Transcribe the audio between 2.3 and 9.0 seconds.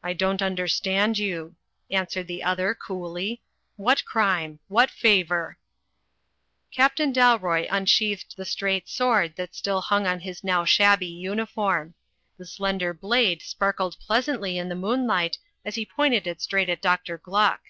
other coolly, "what crime? What favour?" Captain Dalroy unsheathed the straight